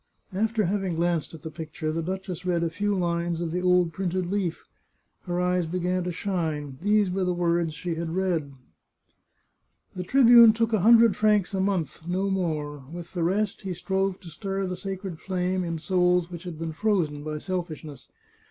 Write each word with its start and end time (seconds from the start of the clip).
After 0.33 0.65
having 0.65 0.95
glanced 0.95 1.35
at 1.35 1.43
the 1.43 1.51
picture, 1.51 1.91
the 1.91 2.01
duchess 2.01 2.43
read 2.43 2.63
a 2.63 2.71
few 2.71 2.95
lines 2.97 3.39
of 3.39 3.51
the 3.51 3.61
old 3.61 3.93
printed 3.93 4.25
leaf. 4.31 4.63
Her 5.27 5.39
eyes 5.39 5.67
began 5.67 6.03
to 6.05 6.11
shine; 6.11 6.79
these 6.81 7.11
were 7.11 7.23
the 7.23 7.35
words 7.35 7.75
she 7.75 7.93
had 7.93 8.09
read:" 8.15 8.53
The 9.95 10.01
tribune 10.01 10.53
took 10.53 10.73
a 10.73 10.79
hundred 10.79 11.15
francs 11.15 11.53
a 11.53 11.61
month, 11.61 12.07
no 12.07 12.31
more. 12.31 12.83
With 12.91 13.13
the 13.13 13.21
rest 13.23 13.61
he 13.61 13.75
strove 13.75 14.19
to 14.21 14.29
stir 14.29 14.65
the 14.65 14.75
sacred 14.75 15.19
flame 15.19 15.63
in 15.63 15.77
souls 15.77 16.31
which 16.31 16.45
had 16.45 16.57
been 16.57 16.73
frozen 16.73 17.23
by 17.23 17.37
selfishness. 17.37 18.07